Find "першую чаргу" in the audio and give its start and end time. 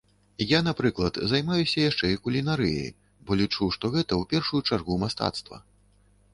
4.35-5.01